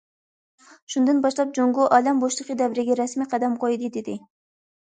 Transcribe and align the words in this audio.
«شۇندىن 0.93 1.19
باشلاپ، 1.25 1.51
جۇڭگو 1.57 1.85
ئالەم 1.97 2.23
بوشلۇقى 2.25 2.57
دەۋرىگە 2.63 2.99
رەسمىي 3.03 3.31
قەدەم 3.35 3.59
قويدى»، 3.67 3.93
دېدى. 4.01 4.21